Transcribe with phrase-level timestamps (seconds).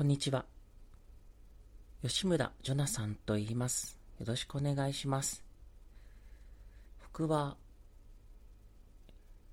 [0.00, 0.46] こんにちは。
[2.00, 3.98] 吉村ジョナサンと言います。
[4.18, 5.44] よろしくお願いします。
[7.02, 7.58] 僕は、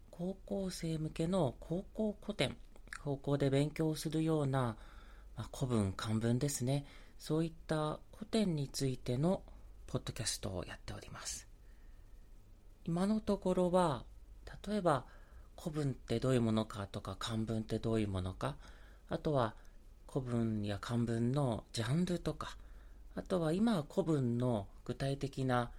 [0.09, 2.55] 高校生向けの高校古典、
[3.03, 4.77] 高校で勉強するような、
[5.35, 6.85] まあ、古文、漢文ですね。
[7.19, 9.43] そういった古典についての
[9.85, 11.45] ポッドキャストをやっております。
[12.85, 14.05] 今のところは、
[14.65, 15.03] 例えば
[15.61, 18.55] 古文ってどういうものかとか漢文ってどういうものか、
[19.09, 19.53] あとは
[20.17, 22.57] 古文や漢文のジャンルとか、
[23.15, 25.69] あとは今は古文の具体的な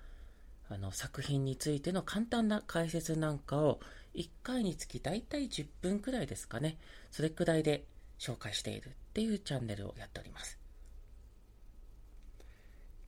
[0.69, 3.81] あの作品についての簡単な解説なんかを
[4.15, 6.77] 1回につき大体10分くらいですかね。
[7.11, 7.85] それくらいで
[8.19, 10.57] 紹介しているっていうチャンネルをやっております。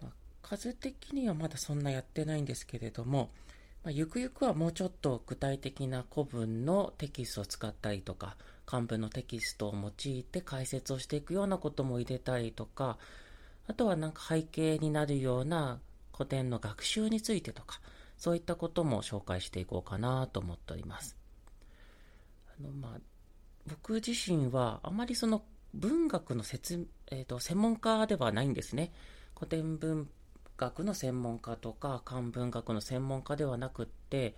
[0.03, 0.13] まあ、
[0.43, 3.31] 数的にはまだそんなやってないんですけれども、
[3.83, 12.99] まあ、ゆくゆくはもうちょっと具体的な古文のテキストを使ったりとか、漢文のテキストを用いて解説をしていくようなことも入れたりとか、
[13.67, 15.81] あとはなんか背景になるような
[16.13, 17.81] 古典の学習についてとか、
[18.19, 21.17] そういったことも紹介していこうかなと思っております。
[22.59, 23.01] あのまあ、
[23.67, 28.93] 僕自身はあまりその文学の説、えーと専門家ではないんですね。
[29.35, 30.11] 古典文
[30.61, 34.35] 学の専門家とか漢文学の専門家ではなくって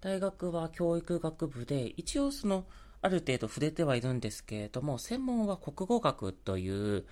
[0.00, 2.64] 大学は教育学部で一応その
[3.02, 7.04] ある程度触れてはいるんですけれども専門は国語学という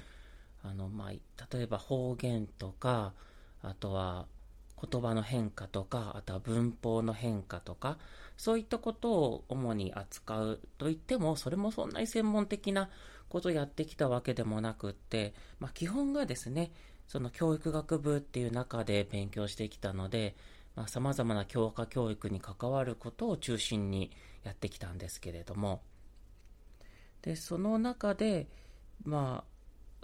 [0.62, 3.12] あの、まあ、例えば方言とか
[3.62, 4.26] あとは
[4.90, 7.98] 言葉の変化とかあとは文法の変化とか
[8.36, 12.90] そういったことを主に扱うといってもそれもそんなに専門的な
[13.28, 16.70] ことをやってきたわけでもなくって、まあ、基本がですね
[17.06, 20.34] その教育学部っていう中で勉強してきたので、
[20.74, 24.10] まあ、様々な教科教育に関わることを中心に
[24.42, 25.82] やってきたんですけれども、
[27.22, 28.48] で、その中で、
[29.04, 29.54] まあ、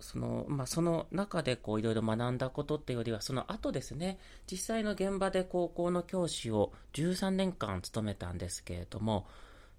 [0.03, 4.19] その、まあ、その中でこういろいろ学んだことっていうよりは、その後ですね、
[4.51, 9.27] 実際の現場で高校の教師を13年間務めたんですけれども、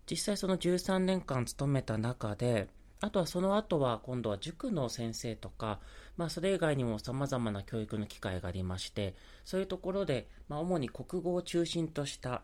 [0.10, 2.68] 実際その13年間務めた中で、
[3.00, 5.80] あとはその後は今度は塾の先生とか、
[6.18, 12.44] まあ、それ以外にも様々な教育の機会がありまして、そういうところで、まあ、主に国語を中心とした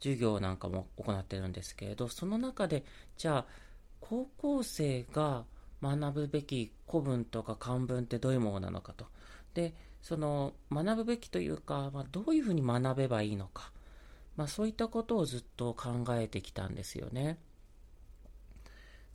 [0.00, 2.84] 授業なんかも行ってるんですけれど、その中で、
[3.16, 3.46] じゃあ、
[4.00, 5.44] 高校生が
[5.82, 9.06] 学ぶべき古文とか漢文ってどういうものなのかと。
[9.54, 13.72] で、その学ぶべきというか、まあ、どういうふうに学べばいいのか。
[14.36, 17.38] まあ、そういったことをずっと考えてきたんですよね。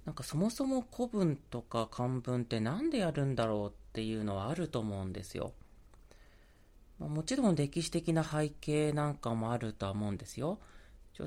[0.06, 5.54] なんかそもそも古文とか漢文って何でやるんだろうっていうのはあると思うんですよ。
[7.00, 10.60] まあ、もちろん歴史的な背景なんかもあるとは思うんですよ。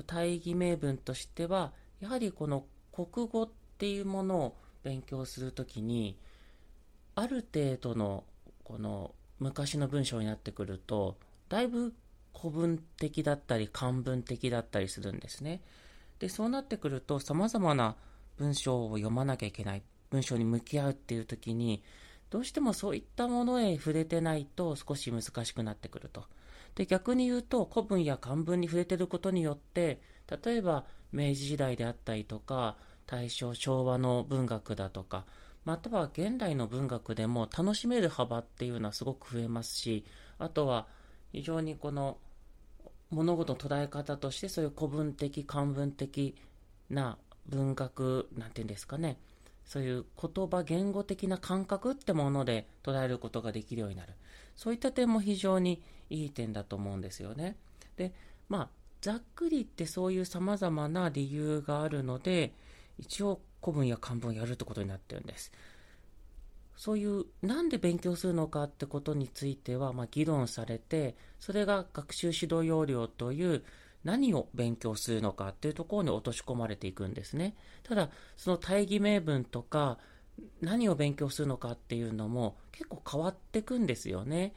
[0.07, 6.17] 大義名分としては、やはりこの国語っていうものを勉強するときに、
[7.15, 8.23] ある程度の
[8.63, 11.17] この昔の文章になってくると、
[11.49, 11.93] だいぶ
[12.37, 15.61] 古文的だったり漢文的だったりするんですね。
[16.19, 17.95] で、そうなってくると様々な
[18.39, 21.83] 文章を読まなきゃいけない、文章に向き合うっていう時に、
[22.29, 26.25] どうしてもそういったものへ触れてないと少し難しくなってくると。
[26.75, 30.01] で、逆に言うと古文や漢文に触れてることによって、
[30.43, 35.25] 例えば明治時代であったりとか、大正、昭和の文学だとか、
[35.65, 40.05] または現代の文学でも楽しめる幅っていうのはすごく増えますし、
[40.37, 40.87] あとは
[41.31, 42.17] 非常にこの
[43.09, 46.35] 物事の捉え方としてそういう古文的、漢文的
[46.89, 47.17] な
[47.49, 49.19] 文学、なんていうんですかね、
[49.65, 54.13] そういう言葉、言語的な感覚ってもので捉えることができるようになる。
[54.55, 57.55] そういった点も非常にいい点だと思うんですよね。
[57.95, 58.13] で、
[58.47, 58.69] まあ、
[59.01, 62.53] ざっくり言ってそういう様々な理由があるので、
[62.97, 65.51] 一応古文や漢文やるってことになってるんです。
[66.75, 73.63] そういうなんで勉強するのかってことについては、まあ、議論されて、それが学習指導要領という
[74.03, 77.55] 何を勉強するのかっていうところに落とし込まれていくんですね。
[77.83, 79.99] ただ、その大義名分とか、
[80.61, 84.53] 何を勉強するのかっていうのも結構変わってくんですよね。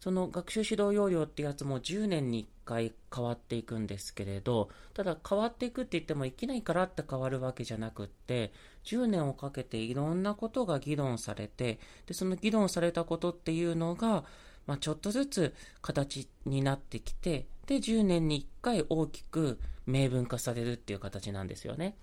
[0.00, 8.52] その学習指導要領ってやつも10年に1回変わっていくんですけれど、ただ変わっていくって言ってもいきなりからって変わるわけじゃなくって、
[8.84, 14.24] 10年をかけていろんなことが議論されて、で、その議論されたことっていうのが、
[14.66, 21.96] まあ、ちょっとずつ形になってきて、で、10年に1回大きく明文化されるっていう形なんですよね。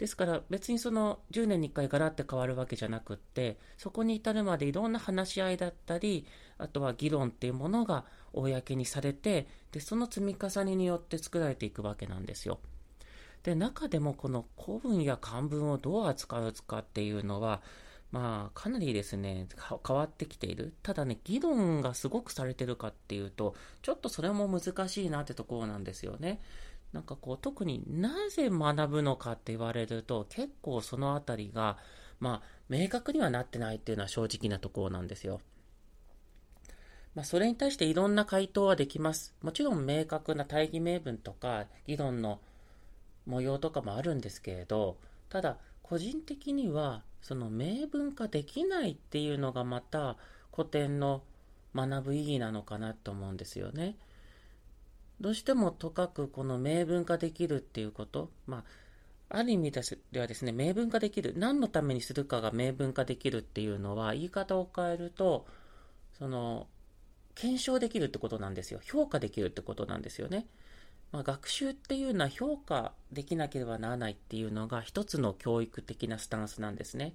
[0.00, 6.26] ですから別にその10年に1回ガラッて変わるわけじゃなくって、そこに至るまでいろんな話し合いだったり、
[6.56, 12.60] あとは議論っていうものが公にされて、で、その積み重ねによって作られていくわけなんですよ。
[13.42, 17.60] で、中でもこの古文や漢文をどう扱うかっていうのは、
[18.12, 19.46] まあ、かなりですね、
[19.86, 20.74] 変わってきている。
[20.82, 26.40] ただね、議論がすごくされてるかっていうと、ちょっとそれも難しいなってところなんですよね。
[26.92, 31.78] なんかこう、特になぜ学ぶのかって言われると、結構そのあたりが、
[32.18, 35.40] まあ、明確にはなってないっていうのは正直なところなんですよ。
[37.14, 39.34] まあ、それに対していろんな回答はできます。
[39.42, 42.40] もちろん明確な大義名分とか、議論の
[43.26, 44.98] 模様とかもあるんですけれど、
[45.28, 50.16] ただ、個人的には、その明文化できないっていうのがまた
[50.54, 51.22] 古典の
[51.74, 53.96] 学ぶ意義なのかなと思うんですよね。
[55.20, 58.64] どうしてもとかくこの明文化できるっていうこと、ま
[59.30, 65.46] あ、ある意味ではですね、明文化できる、何のためにするかが明文化できるっていうのは、言い方を変えると、
[66.18, 66.66] その、
[67.34, 68.80] 検証できるってことなんですよ。
[68.82, 70.46] 評価できるってことなんですよね。
[71.12, 77.14] まあ、学習っていうのは評価できなければならないっていうのが一つの教育的なスタンスなんですね。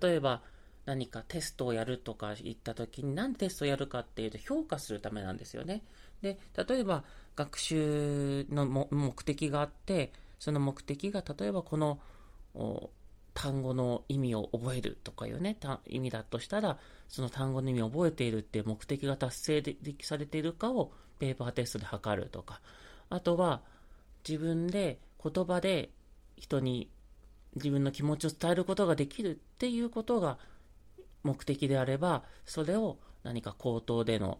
[0.00, 0.42] 例えば
[0.84, 5.82] 何かテストをやるとか言った時に何でテストをやるかっていうと評価するためなんですよね。
[6.22, 6.38] で、
[6.68, 7.04] 例えば
[7.34, 12.00] 学習の目的があって、その目的が例えばこの
[13.34, 15.58] 単語の意味を覚えるとかいうね、
[15.88, 16.78] 意味だとしたら、
[17.08, 22.60] その単語の意味を覚えているっていう目的が達成でされているかをペーパーテストで測るとか、
[23.10, 23.62] あとは
[24.28, 25.90] 自分で言葉で
[26.36, 26.88] 人に
[27.54, 30.38] 自分の気持ちを伝えることができるっていうことが
[31.22, 34.38] 目的であれば、それを何か口頭での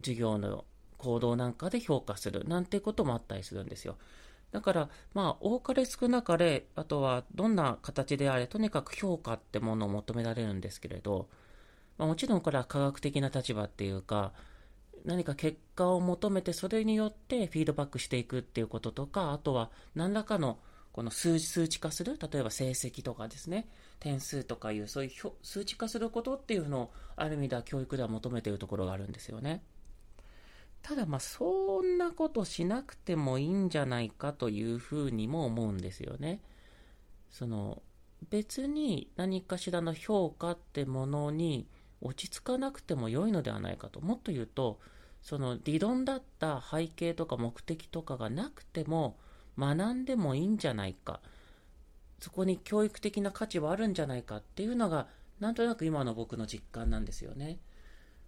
[0.00, 0.64] 授業の
[0.98, 3.96] 行動なんかで評価するなんてこともあったりするんですよ。
[4.52, 11.28] だから、まあ、多かれ少なかれ、あとはどんな形であれ、とにかく評価ってものを求められるんですけれど、
[11.98, 14.32] まあ、もちろんこれは科学的な立場っていうか、
[15.06, 20.58] 何か結果を求めてそれによってフィードバックしていくっていうこととか、あとは何らかの
[20.92, 23.68] この数数値化する、例えば成績とかですね、
[24.00, 25.10] 点数とかいうそういう
[25.42, 29.62] 数値化することっていうのをある意味では教育では求めているところがあるんですよね。
[30.82, 36.40] ただまあそんなことしなくてもいいんじゃないかというふうにも思うんですよね。
[37.30, 37.82] その
[38.30, 41.68] 別に何かしらの評価ってものに
[42.00, 44.00] 落ち着かなくても良いのではないかと。
[44.00, 44.80] もっと言うと、
[45.26, 49.18] その理論だった背景とか目的とかがなくても
[49.58, 51.18] 学んでもいいんじゃないか。
[52.20, 55.08] そこに教育的な価値はあるんじゃないかっていうのが、
[55.40, 57.58] なんとなく今の僕の実感なんですよね。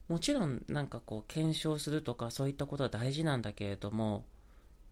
[0.09, 4.25] もちろんなんかこう検証するとかそういったことは大事なんだけれども、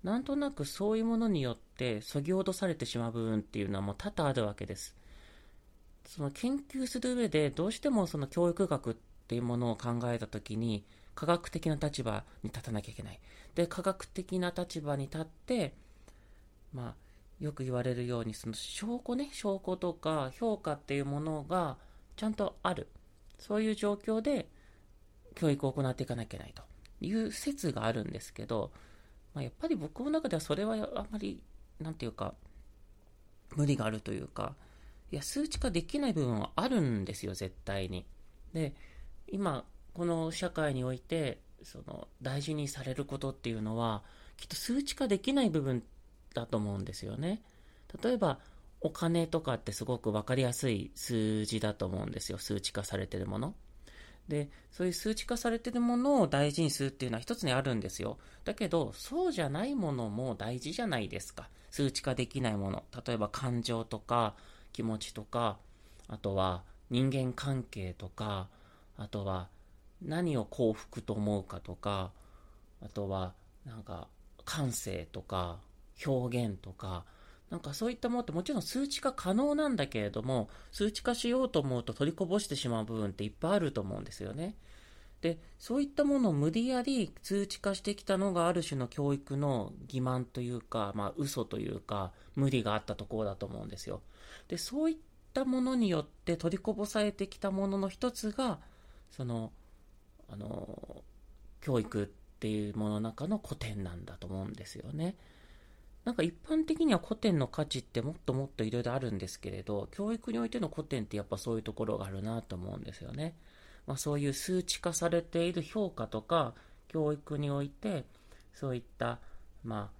[0.05, 4.95] なんとなくそういうものによってそぎ落とされてしまう部分っていうのはもう多々あるわけです。
[6.05, 10.85] その研究する上でどうしてもその教育学っていうものを考えたときに
[11.17, 13.19] 科学的な立場に立たなきゃいけない。
[13.57, 15.75] で、科学的な立場に立って、
[16.73, 16.95] まあ、
[17.41, 21.79] よく言われるように、その証拠ね、証拠とか評価っていうものが
[22.17, 22.87] ちゃんとある。
[23.39, 24.49] そういう状況で
[25.35, 26.63] 教育を行っていかなきゃいけないと
[27.01, 28.71] いう説があるんですけど、
[29.35, 31.43] まあ、やっぱり僕の中ではそれはあんまり、
[31.81, 32.35] なんていうか、
[33.55, 34.55] 無理があるというか、
[35.13, 38.07] いや、数値化できない部分はあるんですよ、絶対に。
[38.53, 38.75] で、
[39.29, 39.65] 今、
[39.97, 44.03] この社会において、その大事にされることっていうのは、
[44.37, 45.83] きっと数値化できない部分
[46.35, 47.41] だと思うんですよね。
[48.03, 48.39] 例えば、
[48.83, 52.37] お金とかってすごく分かりやすい数字だと思うんですよ。
[52.37, 53.55] 数値化されてるもの。
[54.29, 58.19] で、そういう数値化されてるものを大事にするっていうのは一つにあるんですよ。
[58.45, 61.49] だけど、そうじゃないものも大事じゃないですか。
[61.71, 62.85] 数値化できないもの。
[63.07, 64.35] 例えば感情とか
[64.75, 65.57] 気持ちとか、
[66.07, 68.51] あとは人間関係とか、
[68.99, 69.49] あとは
[70.03, 72.13] 何を幸福と思うかとか、
[72.83, 73.35] あとは、
[73.65, 74.09] なんか、
[74.45, 75.59] 感性とか、
[76.05, 77.05] 表現とか、
[77.51, 84.57] なんかそういったものってもちろん数値化可能なんだけれども、数値化しようと思うと取りこぼしてしまう部分っていっぱいあると思うんですよね。
[85.21, 94.03] で、そういったものを無理やり数値化してきたのがある種の教育の欺瞞というか、まあ嘘というか、無理があったところだと思うんですよ。
[94.49, 94.97] で、そういっ
[95.33, 98.59] たものによって取りこぼされてきたものの一つが、
[99.11, 99.53] その、
[100.29, 101.03] あの、
[101.61, 102.07] 教育っ
[102.39, 105.17] ていうものの中の古典なんだと思うんですよね。
[106.05, 113.35] なんか一般的には古典の価値ってもっともっといろいろあるんですけれど、教育においての古典ってやっぱそういうところがあるなと思うんですよね。
[113.87, 116.55] まあ、そういう数値化されている評価とか、
[116.89, 118.05] 教育において、
[118.55, 119.19] そういった、
[119.65, 119.91] ま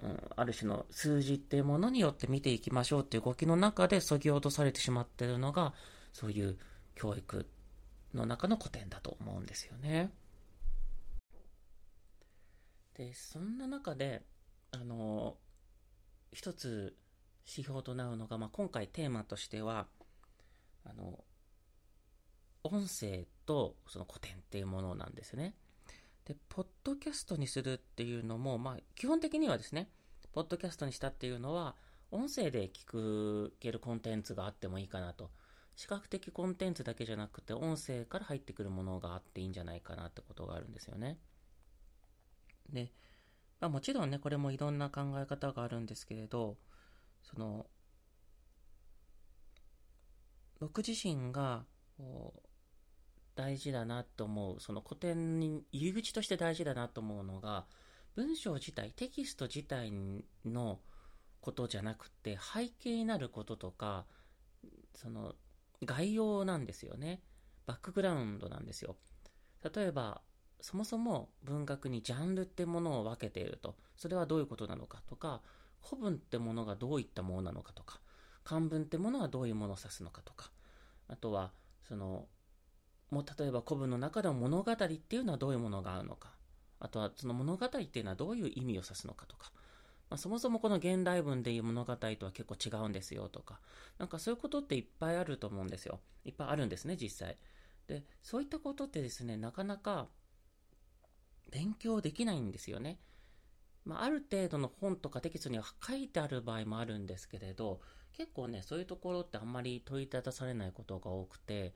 [0.00, 5.74] あ、うん、ある種の数字っていうものによって見ていきましょうっていう動きの中でそぎ落とされてしまってるのが、
[6.12, 6.56] そういう
[6.94, 7.46] 教育
[8.14, 10.10] の中の古典だと思うんですよね。
[12.94, 14.22] で、そんな中で、
[14.72, 15.36] あの、
[16.32, 16.96] 一つ
[17.46, 19.86] 指標となるのが、まあ、今回テーマとしては、
[20.84, 21.24] あの、
[22.64, 25.54] 音声とその古典っていうものなんですね。
[26.24, 29.88] で、ポッドキャストにするっていうのも、まあ、基本的にはですね、
[30.32, 31.76] ポッドキャストにしたっていうのは、
[32.10, 35.30] 音声で聞けるコンテンツがあってもいいかなと。
[35.78, 41.18] 視覚的コンテンツだけじゃなくて、音声から入ってくるものがあっていいんじゃないかなってことがあるんですよね。
[42.68, 42.90] で、
[43.60, 46.56] まあ、もちろんね、これもいろんな考え方があるんですけれど、
[47.22, 47.64] その、
[50.58, 51.64] 僕自身が、
[53.36, 57.66] 大事だなと思う、その古典に入り口として大事だなと思うのが、
[58.16, 59.92] 文章自体、テキスト自体
[60.44, 60.80] の
[61.40, 64.06] ことじゃなくて、背景になることとか、
[64.96, 65.36] その、
[65.84, 67.22] 概要なんですよね。
[67.66, 68.96] バックグラウンドなんですよ。
[69.74, 70.22] 例えば、
[70.60, 73.76] そもそも文学にジャンルってものを分けていると。
[73.96, 75.42] それはどういうことなのかとか、
[75.82, 78.00] 古文ってものがどういったものなのかとか、
[78.44, 80.50] 漢文ってものはどういうものを指すのかとか、
[81.08, 81.52] あとは、
[81.86, 82.26] その、
[83.10, 86.32] もう例えば古文の中でも物語っていうのはどういうものがあるのか、
[86.80, 89.52] あとはその物語っていうのはどういう意味を指すのかとか、
[90.10, 93.60] まあ、そもそもこの現代文でいう物語とは結構違うんですよとか、
[93.98, 96.00] なんかそういうことっていっぱいあると思うんですよ。
[96.24, 97.36] いっぱいあるんですね、実際。
[97.86, 100.08] で、そういったことってですね、なかなか
[101.50, 102.98] 勉強できないんですよね。
[103.84, 107.80] まあ、ある程度の本とかテキストには書いてある場合もあるんですけれど、
[108.12, 111.74] 結構ね、そういうところってあんまり問いただされないことが多くて、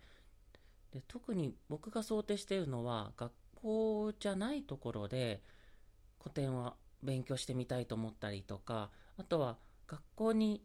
[0.91, 5.43] で特に僕が想定しているのは、学校じゃないところで
[6.19, 10.65] 古典は勉強してみたいと思ったりとか、あとは学校に、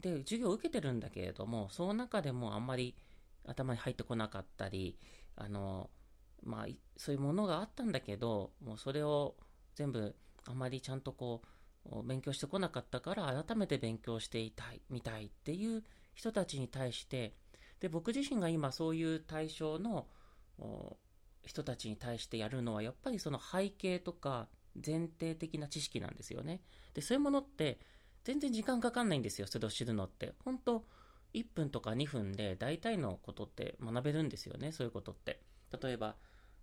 [0.00, 2.96] で、授業を受けてるんだけれども、その中でもあんまり
[3.44, 4.98] 頭に入ってこなかったり、
[5.36, 5.90] あの、
[6.42, 6.66] まあ、
[6.96, 9.36] そういうものがあったんだけど、もうそれを
[9.74, 10.14] 全部
[10.44, 17.34] あんまりちゃんとこう、勉強してこなかったから改めて勉強していたい、みたいっていう人たちに対して、
[17.80, 20.06] で、僕自身が今そういう対象の
[21.44, 24.48] 人たちに対してやるのは、やっぱりその背景とか
[24.84, 26.60] 前提的な知識なんですよね。
[26.94, 27.78] で、そういうものって
[28.24, 30.34] 全然時間かかんないんですよ、それを知るのって。
[30.44, 30.84] 本当
[31.34, 35.40] 1分とか2分で大体のことって学べるんですよね、そういうことって。
[35.80, 36.16] 例えば、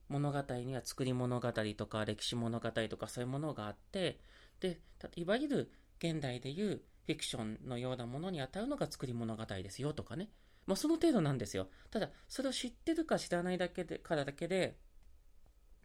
[0.10, 4.20] 物語には作り物語とか歴史物語とかそういうものがあって、
[4.60, 4.80] で、
[5.16, 10.30] いわゆる現代でいうフィクションのようなものに当たるのが作り物語ですよとかね。
[10.66, 11.70] まあその程度なんですよ。
[11.92, 14.78] ただ、それを知ってるか知らないだけで、からだけで、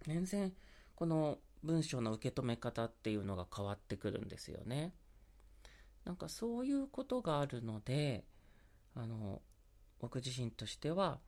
[0.07, 0.53] 全然、
[0.95, 4.95] この文章の受け止め方っていうのが変わってくるんですよね。
[6.05, 8.25] なんかそういうことがあるので、
[8.95, 9.43] あの、
[9.99, 11.21] 僕自身としては、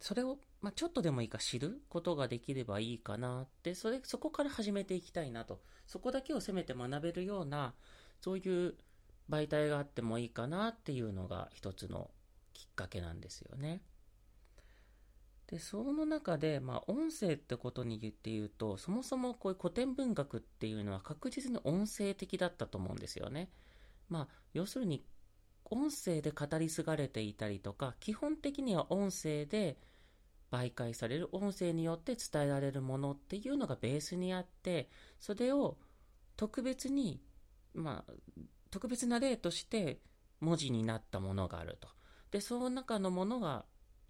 [0.00, 5.60] それを、まあ、ちょっとでもいいか知ることができればいいかなって、それ、そこから始めていきたいなと。
[5.86, 7.74] そこだけをせめて学べるような、
[8.20, 8.76] そういう
[9.28, 12.10] 媒体があってもいいかなっていうのが一つの
[12.52, 13.82] きっかけなんですよね。
[15.50, 23.50] で、その中で、まあ、音声ってことに言って言うと、そもそもこういう古典文学っていうのは確実に音声的だったと思うんですよね。
[24.08, 25.04] まあ、要するに、
[25.64, 29.76] 音声で語り継がれていたりとか、基本的には音声で
[30.52, 34.88] 媒介される音声によって伝えられるものっていうのがベースにあって、
[35.18, 35.78] それを
[36.36, 37.20] 特別に、
[37.74, 38.12] まあ、
[38.70, 40.00] 特別な例として
[40.40, 41.88] 文字になったものがあると。
[42.30, 43.64] で、その中のものが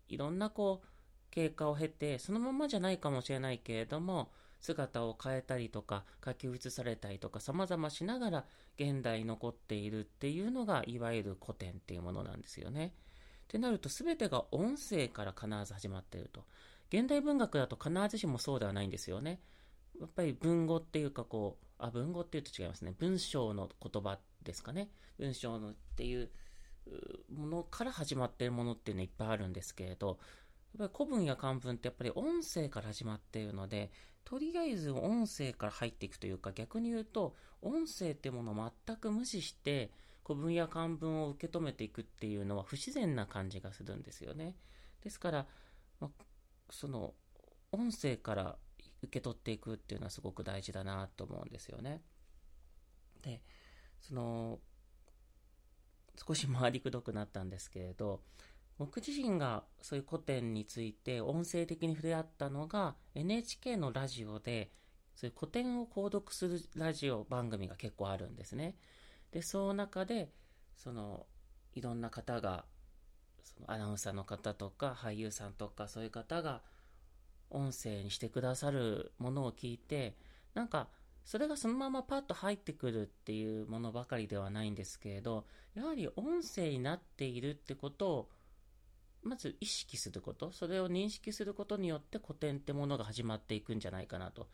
[0.09, 0.87] いろんなこう、
[1.31, 8.47] 経過を経て、そのままじゃないかもしれないけれども、姿を変えたりとか、書き写されたりとか、様々しながら
[8.79, 12.95] 現代に残っているっていうのが、いわゆる古典っていうものなんですよね。
[13.45, 16.45] ってなると、全てが音声から必ず始まっていると。
[16.89, 19.41] 現代文学だと必ずしもそうではないんですよね。
[19.99, 22.95] やっぱり文語っていうかこう、あ、文語っていうと違いますね。
[22.99, 24.91] 文章の言葉ですかね。
[25.19, 26.31] 文章のっていう
[27.33, 30.19] ものから始まっているものっていうのいっぱいあるんですけれど、
[30.79, 33.91] やっぱり古文や漢文ってやっぱり音声から始まっているので、
[34.25, 39.91] とりあえず音声から入っていくというか、逆に言うと、音声ってものを全く無視して、
[40.25, 44.55] 古文や漢文を受け止めていくっていうのは不自然な感じがするんですよね。
[45.03, 45.47] ですから、
[45.99, 46.11] ま
[46.71, 47.15] その、
[47.73, 48.57] 音声から
[49.03, 52.03] 受け取っていくっていうのはすごく大事だなと思うんですよね。
[53.23, 53.43] で、
[54.01, 54.61] その、
[56.27, 58.23] 少し回りくどくなったんですけれど、
[58.81, 64.71] 僕自身がそういう古典について音声的に触れ合ったのが NHK のラジオで
[65.15, 68.77] そういう古典を購読するラジオ番組が結構あるんですね。
[69.33, 70.31] で、その中で、
[70.75, 71.27] その、
[71.75, 72.65] いろんな方が、
[73.43, 76.63] そのアナウンサーの方とか俳優さんとかそういう方が
[77.51, 80.17] 音声にしてくださるものを聞いて、
[80.55, 80.89] なんか、
[81.27, 85.45] それがそのままパッと入ってくるっていうものばかりではないんですけれど、
[85.75, 88.31] やはり音声になっているってことを
[89.23, 94.49] まず意識すること、それを認識することによって古典ってものが始まっていくんじゃないかなと。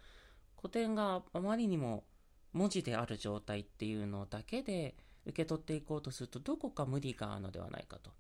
[0.57, 2.05] 古典があまりにも
[2.53, 4.97] 文字である状態っていうのだけで
[5.27, 8.11] 受け取っていこうとするとどこか無理があるのではないかと。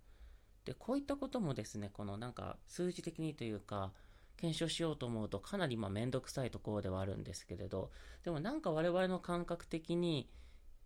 [0.64, 3.92] で、こういったこともですね、このなんか数字的にというか、
[4.36, 7.90] 検証しようと思うとかなりまあめんどくさいところではあるんですけれど、
[8.24, 10.28] でもなんか我々の感覚的に、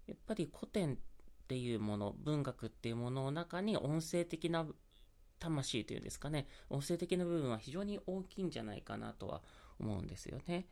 [0.07, 0.97] やっぱり古典っ
[1.49, 4.67] ていうもの、文学っていうものの中に音声的な
[5.41, 9.43] 魂というんですかね、音声的な部分は非常に大きいんじゃないかなとは
[9.81, 10.67] 思うんですよね。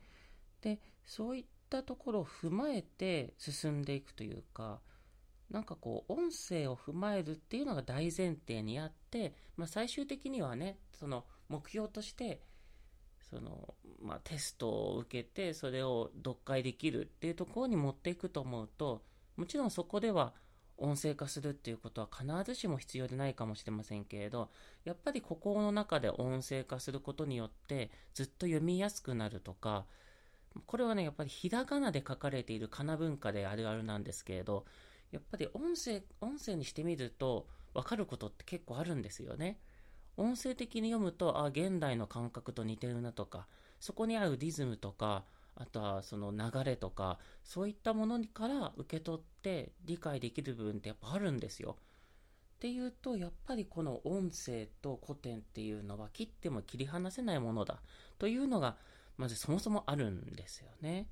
[0.61, 4.79] で、そういったところを踏まえて進んでいくというか、
[5.49, 12.41] なんかこう、音声を踏まえるっていうのが大前提にあって、まあ、最終的にはね、その目標として、
[13.29, 19.03] その、まあ、テストを受けて、それを読解できるっていうところに持っていくと思うと、
[19.37, 20.33] もちろんそこでは
[20.79, 24.49] 音声化するっていうことは必ずしも必要でないかもしれませんけれど、
[24.85, 29.85] やっぱりここの中で音声化することによってずっと読みやすくなるとか、
[30.65, 34.65] これはね、やっぱりひらがなで書かれているかな文化であるあるなんですけれど、
[35.11, 39.59] やっぱり音声、音声にしてみると分かることって結構あるんですよね。
[40.17, 43.47] 音声的に読むと、あ、現代の感覚と似てるなとか、
[43.79, 45.23] そこにあるリズムとか、
[45.59, 51.75] あとはその流れとか、そういったものから受け取って理解できる部分ってやっぱあるんですよ。
[52.55, 57.81] っていうと、やっぱりこの音声と古典っていうのは切っても切り離せないものだ
[58.17, 58.77] というのが、
[59.17, 61.09] まずそもそもあるんですよね。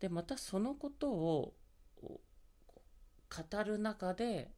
[0.00, 1.54] で、またそのことを
[2.00, 4.50] 語る中で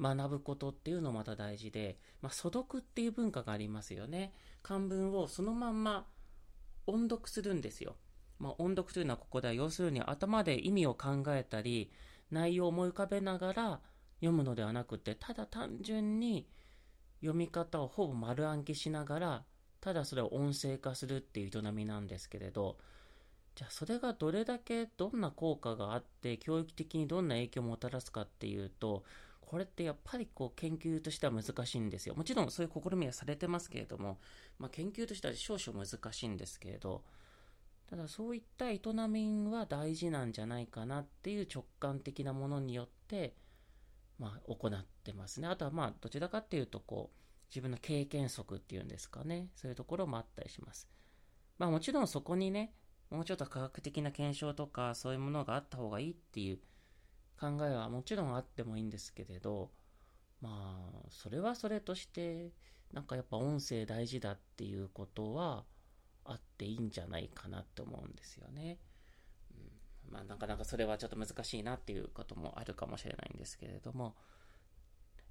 [0.00, 4.32] 学ぶことっていうのもまた大事で、まあ、素読っていう文化がありますよね。
[4.62, 6.08] 漢文をそのまんま
[6.86, 7.96] 音読するんですよ。
[8.38, 11.90] まあ、音読というのはここでは要するに頭で意味を考えたり、
[12.30, 13.80] 内容を思い浮かべながら
[14.20, 16.48] 読むのではなくて、ただ単純に
[17.20, 19.44] 読み方をほぼ丸暗記しながら、
[19.80, 22.78] ただそれを音声化するっていう営みなんですけれど、
[23.54, 29.04] じゃあそれがどれだけどんな効果があって教育的にどんな影響をもたらすかっていうと
[29.40, 32.14] これってやっぱりこう研究としては難しいんですよ。
[32.16, 34.18] もちろんそういう試みはされてますけれども、
[34.58, 37.04] まあ、研究としては少々難しいんですけれど
[37.88, 43.36] ただそういった営みは大事なんじゃないかなっていう直感的なものによって
[44.18, 45.48] まあ行ってますね。
[45.48, 47.18] あとはまあどちらかっていうとこう
[47.50, 49.50] 自分の経験則っていうんですかね。
[49.54, 50.88] そういうところもあったりします。
[51.58, 52.74] まあもちろんそこにね
[53.10, 56.58] もうちょっと科学的な検証とかそういうものがあった方がいいっていう
[57.38, 59.70] 考えはもちろんあってもいいんですけれど
[60.40, 62.52] まあそれはそれとして
[62.92, 65.64] なんかやっぱ音声大事だっていうことは
[66.24, 68.78] あっていいんじゃないかなって思うんですよね。
[70.06, 74.14] うん、まあなかなかそれはちょっと難しいなっていうこともあるかもしれないんですけれども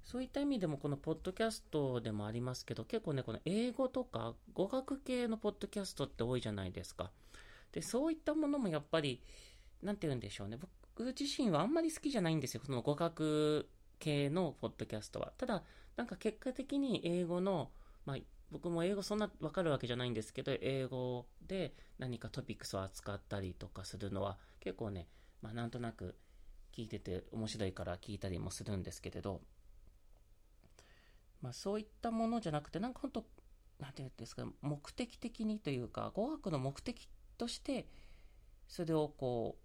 [0.04, 7.10] そういった意味でもこのポッドキャストでもありますけど結構ねこの英語とか語学系のポッドキャストって多いじゃないですか。
[7.74, 9.20] で、そういったものもやっぱり、
[9.82, 10.58] なんて言うんでしょうね。
[10.96, 12.62] 僕自身はあんまり好きじゃないんですよ。
[12.64, 15.32] その語学系のポッドキャストは。
[15.36, 15.64] ただ、
[15.96, 17.72] なんか結果的に英語の、
[18.06, 18.16] まあ、
[18.50, 25.08] 僕も英語そんなわかるわけじゃないんですけど、英語で何かトピックスを扱ったりとかするのは結構ね、
[25.42, 26.14] まあなんとなく
[26.72, 29.40] 聞いてて面白いから聞いたりもするんですけれど、
[31.42, 33.24] まあそういったものじゃなくて、なんか本当
[33.80, 37.88] なんていうんですか、目的的にというか、語学の目的として
[38.68, 39.56] それをこ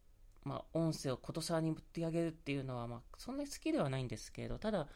[0.45, 4.87] う、まあ、音声をことさらに持ってあげるっていうのは、まあ、そんなに好きではないんですけれどただ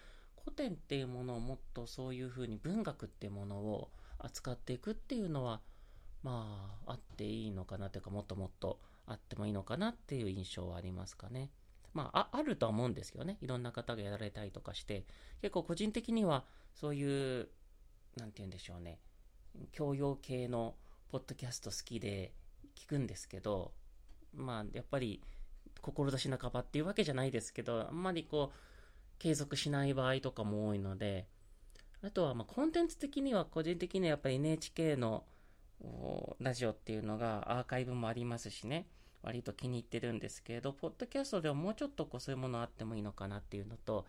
[0.44, 5.62] 古典っていうものをもっとそういうふうに文学っていうものを扱っていくっていうのは
[6.22, 11.50] まああっていいのかなというかもっともっとあってもいいのかなっていう印象はありますかね。
[11.94, 13.38] まあ、あるとは思うんですよね。
[13.42, 15.06] いろんな方がやられたりとかして、
[15.42, 17.50] 結構個人的にはそういう、
[18.18, 19.00] なんて言うんでしょうね、
[19.72, 20.76] 教養系の
[21.10, 22.34] ポッドキャスト好きで、
[22.76, 23.74] 聞くんですけど、
[24.34, 25.22] まあ、やっぱり、
[25.82, 28.58] 志半ばっていうわけじゃないですけど、あんまりこう、
[29.24, 31.28] 継続しない場合とかも多いので、
[32.02, 35.24] あとは、まコンテンツ的には、個人的にはやっぱり NHK の
[36.42, 38.86] ラジオっていうのがアーカイブもありますしね、
[39.22, 44.06] 割と気に入ってるんですけれど、ポッドキャストではもうちょっとこうそういうものあってもいいのかなっていうのと、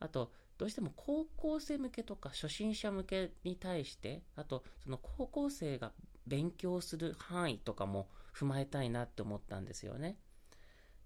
[0.00, 5.92] あと、どうしても高校生向けとか初心者向けに対して、あと、その高校生が
[6.26, 10.18] 勉強する範囲とかも踏まえたいなって思ったんですよね。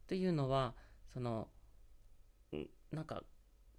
[0.08, 0.74] というのは、
[1.12, 1.46] その、
[2.90, 3.22] なんか、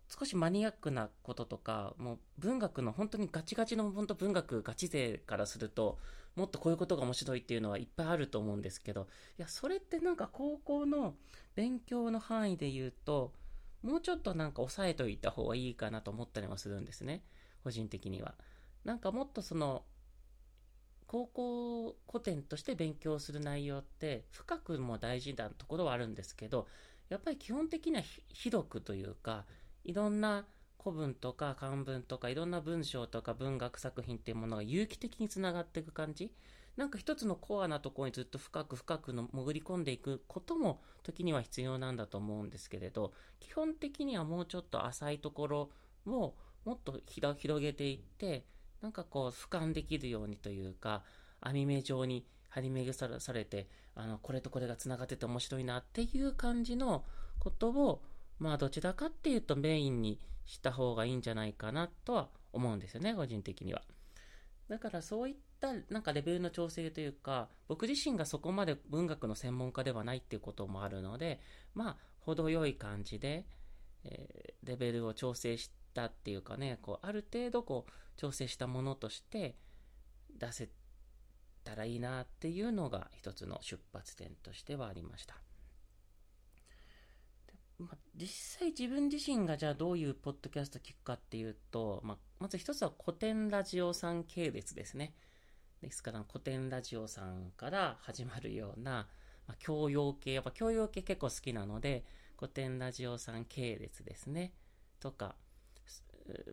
[0.08, 5.98] 少しマニアックなこととか、もう文学の本当にガチガチの本当文学ガチ勢からすると、
[6.36, 11.16] もっとこういうことが面白いっていうのはいっぱいあると思うんですけど、いや、それってなんか高校の
[11.56, 13.34] 勉強の範囲で言うと、
[13.82, 17.24] もうちょっとなんか抑えといた方がいいかなと思ったりもするんですね。
[17.64, 18.36] 個人的には。
[18.86, 19.84] なんかもっとその、
[21.08, 26.68] 高校古典として勉強する内容って深くも大事なところはあるんですけど、
[27.10, 29.46] やっぱり基本的には広くというか、
[29.84, 30.46] いろんな
[30.82, 36.32] 古文とか漢文とかいろんな文章とか文学作品っていうものが有機的につながっていく感じ。
[36.76, 45.70] なんか一つのコアなところにずっと深く深くの潜り込んでいくことも時には必要なんだと思うんですけれど、基本的にはもうちょっと浅いところ
[46.08, 48.46] をもっと広げていって、
[48.82, 51.04] なんかこう俯瞰できるようにというか、
[51.42, 57.06] 網目状に張り巡らされて、あの、これとこれが繋がってて面白いなっていう感じの
[57.40, 58.02] ことを、
[58.40, 63.82] まあどちらかっていうとメインにした方がいいんじゃないかなとは思うんですよね、個人的には。
[64.70, 71.42] だからそういったなんかレベルの調整というか、僕自身がそこまで文学の専門家ではないっていうこともあるので、
[71.74, 73.46] まあ、程よい感じで、
[74.04, 79.56] えー、レベルを調整したっていうかね、こう、ある程度こう、調整したものとして
[80.38, 80.70] 出せ
[81.64, 85.43] たらいいなっていうのが一つの出発点としてはありました。
[87.84, 95.14] ま、実際自分自身がじゃあどういうポッドキャスト聞くかっていうと、ま、まず一つは古典ラジオさん系列ですね。
[95.82, 99.10] ですから古典ラジオさんから始まるような、
[99.48, 102.06] まあ、教養系、やっぱ教養系結構好きなので、
[102.38, 104.54] 古典ラジオさん系列ですね。
[105.00, 105.36] とか、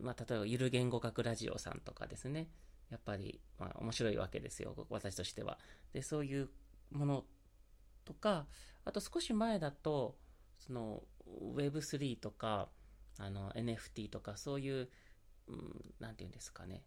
[0.01, 2.49] ま、例えばゆる言語学ラジオさんとかですね。
[2.89, 4.75] やっぱり、ま、面白いわけですよ。
[4.89, 5.57] 私としては。
[5.93, 6.49] で、そういう
[6.91, 7.25] もの
[8.03, 8.47] とか、
[8.83, 10.17] あと少し前だと、
[10.59, 11.03] その
[11.55, 12.69] Web3 とか、
[13.17, 14.89] あの NFT とかそういう、
[15.47, 16.83] うん、なんていうんですかね、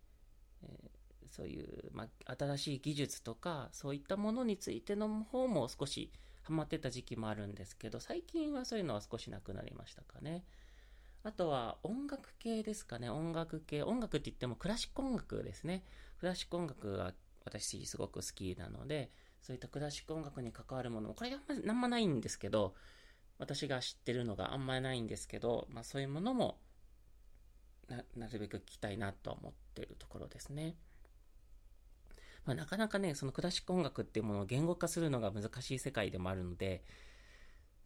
[0.63, 6.11] えー、そういう、まあ、新しい技術とか、そういったものについての方も少し
[6.43, 10.45] ハマってた時期もあるんですけど、最近はそういうのは少しなくなりましたかね。
[11.23, 13.09] あとは音楽系ですかね。
[13.09, 13.83] 音楽系。
[13.83, 15.83] 音楽って言ってもクラシック音楽ですね。
[16.21, 17.15] クラシック音楽が
[17.47, 22.75] 私すごく好きなので、そういったクラシック音楽に関わるものも、これあんま、なんもないんですけど、
[23.39, 26.59] 私が知ってるのがあんまりないんですけど、まあそういうものも
[27.89, 30.77] な、るべく聞きたいなとは思っているところですね。
[32.45, 36.85] まあなかなかね、そのクラシック音楽っていうものを言語化するのが難しい世界でもあるので、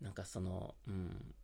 [0.00, 1.34] なんかその、うん、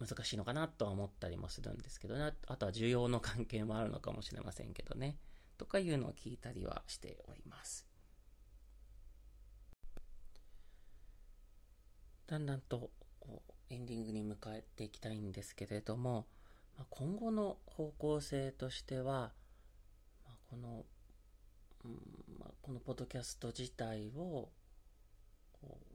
[0.00, 2.32] 難しいのかなとは思ったりもするんですけどね。
[2.46, 5.16] あとは需要の関係もあるのかもしれませんけどね。
[5.56, 7.86] とかいうのを聞いたりはしております。
[12.26, 12.90] だんだんと
[13.70, 16.26] エンディングに迎えていきたいんですけれども、
[16.78, 19.32] ま、今後の方向性としては、
[20.26, 20.84] ま、この、
[21.84, 21.92] うん
[22.38, 24.50] ま、このポッドキャスト自体を、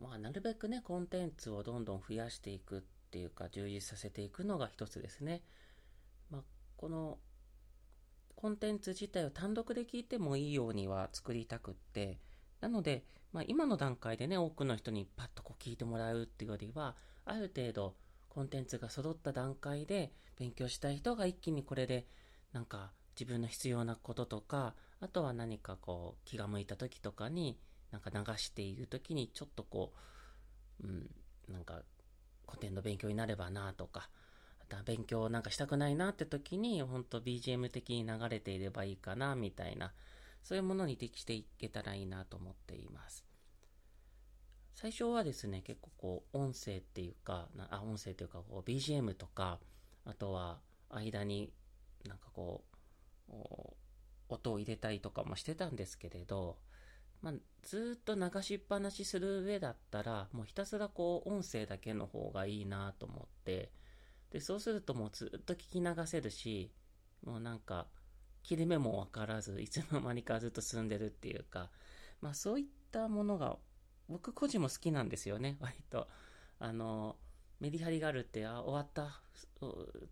[0.02, 5.44] まあ、なるべくね、コンテンツをどんどん増やしていくっていうか、充実させていくのが一つですね。
[6.30, 6.42] まあ、
[6.78, 7.20] この
[8.36, 12.20] コンテンツ自体を単独で聞いてもいいようには作りたくって、
[12.62, 13.04] なので、
[13.34, 16.96] まあ、今の段階でね、多くの人にパッとこう聞いてもらうっていうよりは、
[17.30, 17.96] ある程度
[18.28, 22.08] コンテンツが揃った段階で勉強したい人が一気にこれで
[22.54, 27.60] なんか自分の必要なこととか、あとは何かこう気が向いた時とかに
[27.92, 29.94] なんか流している時にちょっとこ
[30.82, 31.10] う、うん、
[31.52, 31.82] なんか
[32.48, 34.10] 古典の勉強になればなとか、
[34.86, 39.94] 勉強なんかしたくないなって時に、ほんと BGM 的に流れていればいいかな、みたいな、
[40.44, 43.29] そういうものに適していけたらいいなと思っています。
[44.82, 49.60] 最初はですね、結構こう、音声っていうか、あ、音声っていうか、こう、BGM とか、
[50.06, 51.52] あとは、間に
[52.08, 52.64] なんかこ
[53.28, 53.34] う、
[54.30, 56.60] 音を入れたりとかもしてたんですけれど、
[57.22, 63.74] まあ、ずっと流しっぱなしする上だったら、もうひたすらこう、音声だけの方がいいなと思って、
[64.32, 66.72] で、そうするともうずっと聞き流せるし、
[67.26, 67.88] もうなんか、
[68.44, 71.70] 切れ目もわからず、いつの間にかずっと進んでるっていうか、
[72.22, 73.58] まあそういったものが
[74.10, 76.08] 僕個人も好きなんですよね、 割と。
[76.60, 77.18] あの、
[77.60, 79.22] メリハリがあるって、あ、終わった、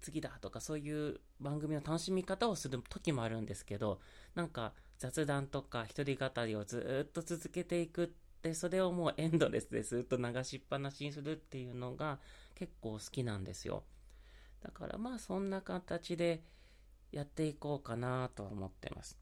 [0.02, 4.00] 次だとか、そういう番組の楽しみ方をする時もあるんですけど、
[4.36, 8.08] なんか雑談とか一人語りをずっと続けていくっ
[8.42, 12.20] て、それをもうエンドレスでずっと流しっぱなしにするっていうのが
[12.56, 13.84] 結構好きなんですよ。
[14.62, 16.44] だからまあそんな形で
[17.12, 19.18] やっていこうかなとは思ってます。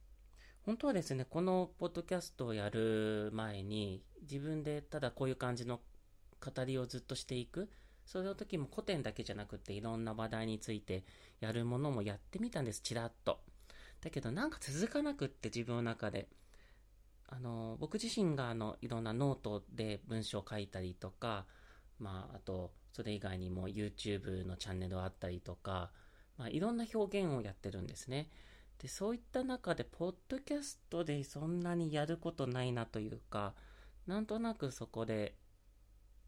[0.66, 5.80] 本当はですね、このポッドキャストをやる前に、自分でただこういう感じの
[6.44, 7.70] 語りをずっとしていく。
[8.04, 11.06] その時も古典だけじゃなくていろんな話題について
[11.40, 13.40] やるものもやってみたんです、ちらっと。
[14.02, 16.30] だけどなんか続かなくって自分の中で。
[17.28, 21.46] あの、僕自身があの、いろんなノートで文章を書いたりとか、
[22.00, 25.92] まあ、あと、それ以外にも YouTube のチャンネルあったりとか、
[26.38, 28.30] まあ、いろんな表現をやってるんですね。
[28.80, 33.54] で、そういった中で、ポッドキャストでそんなにやることないなというか、
[34.08, 35.36] なんとなくそこで、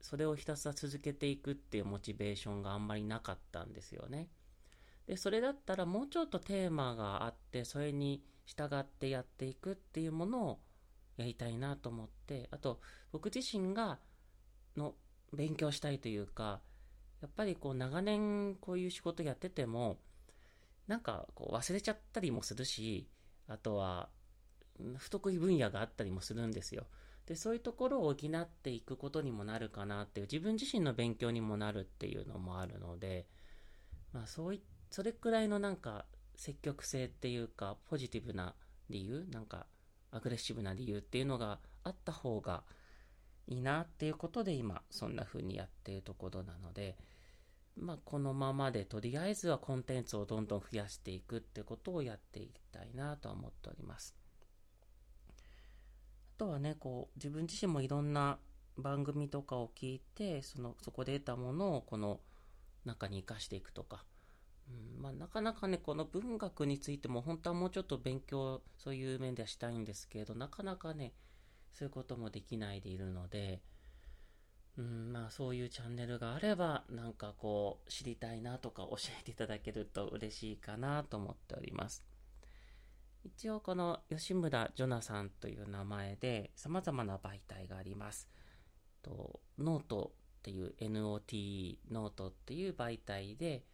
[0.01, 4.29] それをひたすら続けていくっていうモチベーションがあんまりなかったんですよね。
[5.07, 10.59] で、それだったらもうちょっとテーマがあって、それに従ってやっていくっていうものを
[11.17, 12.79] やりたいなと思って、あと、
[13.11, 13.99] 僕自身が、
[14.75, 14.95] の、
[15.33, 16.61] 勉強したいというか、
[17.21, 19.97] やっぱりこう長年こういう仕事やってても、
[20.87, 23.09] なんかこう忘れちゃったりもするし、
[23.47, 24.09] あとは
[24.97, 26.87] 不得意分野があったりもするんですよ。
[27.25, 33.27] で、そういうところを補っていくことにもなるかなっていう、自分自身の勉強にもなるっていうのもあるので、
[34.13, 38.55] まあそうい、それくらいのなんか積極性っていうか、ポジティブな
[38.89, 39.67] 理由、なんか
[40.11, 42.63] アグレッシブな理由っていうのがあった方が
[43.47, 46.97] いいなっていうことで今そんな風にやっているところなので、
[47.79, 54.15] まあ、このままでとりあえずはコンテンツをどんどん増やしていくってことをやっていきたいなとは思っております。
[56.35, 58.39] あとはね、こう、自分自身もいろんな
[58.77, 62.19] 番組とかを聞いて、その、そこで得たものをこの
[62.85, 64.03] 中に活かしていくとか、
[64.69, 71.13] うんまあ、なかなかね、この文学についても本当はもうちょっと勉強、そういう面ではしたいんですけれど、なかなかね、
[71.71, 73.61] そういうこともできないでいるので、
[74.77, 82.03] うん、まあそういうチャンネルがあれば、なんかこう、知りたいなとか教えていただけると嬉しいかなと思っております。
[83.23, 88.29] 一応この吉村ジョナさんという名前で様々な媒体があります。
[89.01, 93.65] とノートっていう NOT ノートっていう媒体で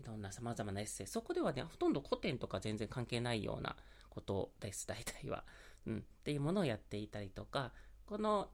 [0.00, 1.06] いろんな様々なエッセイ。
[1.06, 3.76] そこではね、ほとんど古典とか全然関係ないような
[4.10, 5.44] ことです、大体は。
[5.86, 5.98] うん。
[5.98, 7.72] っていうものをやっていたりとか、
[8.06, 8.50] この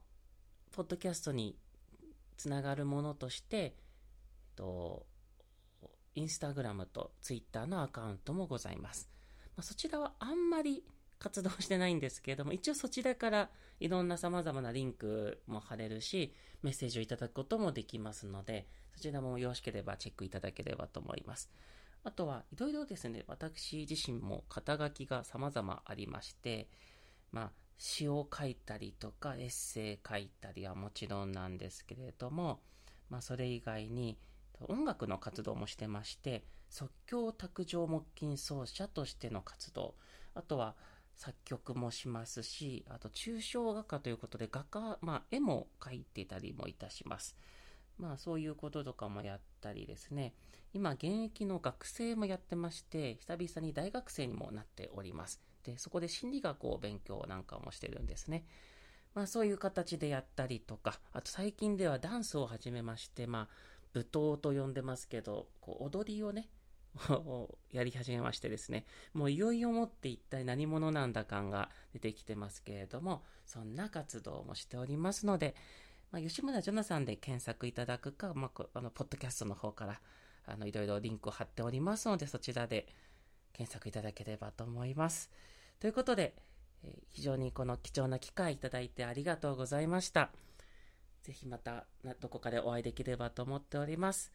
[0.71, 1.57] ポッドキャストに
[2.41, 3.71] つながるものとして、えっ
[4.55, 5.05] と、
[6.15, 9.11] インスタグラムとツイッターのアカウントもございます。
[9.55, 10.83] まあ、そちらはあんまり
[11.19, 21.51] 活動してないんですけれども、一応そちらからいろんな様々なリンクも貼れるし、メッセージをいただくこともできますので、そちらもよろしければチェックいただければと思います。
[22.03, 26.67] あとは、いろいろですね、私自身も肩書きが様々ありまして、
[27.31, 27.51] まあ、
[27.83, 32.59] 詩を書いたりとか、エッセイ書いたりはもちろんなんですけれども、
[33.09, 34.19] まあ、それ以外に、
[34.67, 39.95] 音楽の活動もしてまして、即興卓上木琴奏者としての活動、
[40.35, 40.75] あとは
[41.15, 47.35] 作曲もしますし、あと抽象画家ということで画家、まあ、絵も描いてたりもいたします。
[47.97, 50.35] まあそういうこととかもやったりですね。
[50.71, 55.41] 今現役の学生もやってまして、久々に大学生にもなっております。
[55.61, 58.45] で、そこで心理学を勉強なんかもしてるんですね。
[59.13, 63.47] まあそういう形でやったりとか、あと最近ではダンスを始めまして、まあ
[63.93, 66.49] 舞踏と呼んでますけど、こう踊りをね、
[67.71, 75.55] やり始めましてですね、もういよいよもって一体何者なんだ感が出てきてますけれども、そんな活動もしておりますので、
[76.11, 80.01] まあ、吉村ジョナさんで検索いただくか、まあ、あの、ポッドキャストの方から、
[80.45, 82.87] あの、いろいろリンクを貼っておりますので、そちらで
[83.53, 85.29] 検索いただければと思います。
[85.79, 86.35] ということで、
[86.83, 90.31] え、非常にこの貴重な機会いただいてありがとうございました。
[91.23, 91.85] ぜひまた
[92.19, 94.31] どこかでお会いできればと思っております。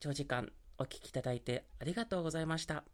[0.00, 2.84] 長時間お聴きいただいてありがとうございました。